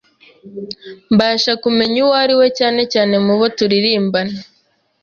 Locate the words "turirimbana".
3.57-4.35